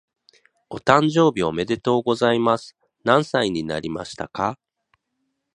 [0.71, 2.75] お誕生日おめでとうございます。
[3.03, 4.57] 何歳になりましたか？